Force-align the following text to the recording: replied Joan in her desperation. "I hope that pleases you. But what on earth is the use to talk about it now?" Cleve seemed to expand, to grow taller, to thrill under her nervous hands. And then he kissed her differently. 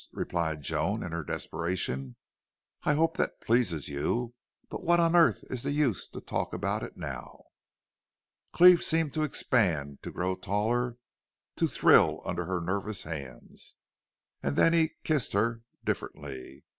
replied 0.13 0.63
Joan 0.63 1.03
in 1.03 1.11
her 1.11 1.23
desperation. 1.23 2.15
"I 2.81 2.95
hope 2.95 3.17
that 3.17 3.39
pleases 3.39 3.87
you. 3.87 4.33
But 4.67 4.81
what 4.83 4.99
on 4.99 5.15
earth 5.15 5.43
is 5.51 5.61
the 5.61 5.69
use 5.69 6.07
to 6.07 6.19
talk 6.19 6.55
about 6.55 6.81
it 6.81 6.97
now?" 6.97 7.43
Cleve 8.51 8.81
seemed 8.81 9.13
to 9.13 9.21
expand, 9.21 10.01
to 10.01 10.09
grow 10.11 10.33
taller, 10.35 10.97
to 11.55 11.67
thrill 11.67 12.23
under 12.25 12.45
her 12.45 12.61
nervous 12.61 13.03
hands. 13.03 13.75
And 14.41 14.55
then 14.55 14.73
he 14.73 14.95
kissed 15.03 15.33
her 15.33 15.61
differently. 15.85 16.63